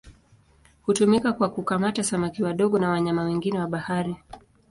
Hutumika 0.81 1.33
kwa 1.33 1.49
kukamata 1.49 2.03
samaki 2.03 2.43
wadogo 2.43 2.79
na 2.79 2.89
wanyama 2.89 3.23
wengine 3.23 3.59
wa 3.59 3.67
bahari. 3.67 4.15